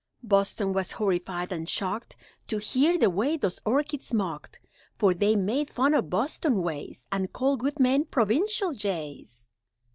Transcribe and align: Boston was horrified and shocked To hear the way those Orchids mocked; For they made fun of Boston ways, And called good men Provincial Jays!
Boston 0.23 0.73
was 0.73 0.93
horrified 0.93 1.51
and 1.51 1.69
shocked 1.69 2.15
To 2.47 2.57
hear 2.57 2.97
the 2.97 3.11
way 3.11 3.37
those 3.37 3.59
Orchids 3.65 4.11
mocked; 4.11 4.59
For 4.97 5.13
they 5.13 5.35
made 5.35 5.69
fun 5.69 5.93
of 5.93 6.09
Boston 6.09 6.63
ways, 6.63 7.05
And 7.11 7.31
called 7.31 7.59
good 7.59 7.79
men 7.79 8.05
Provincial 8.05 8.73
Jays! 8.73 9.51